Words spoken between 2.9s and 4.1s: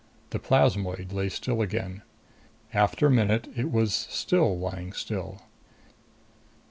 a minute it was